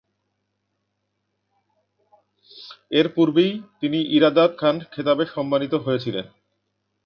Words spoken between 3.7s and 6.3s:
তিনি ‘ইরাদাত খান’ খেতাবে সম্মানিত হয়েছিলেন।